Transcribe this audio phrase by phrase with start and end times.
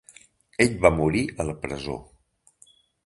[0.65, 1.99] Ell va morir a la presó.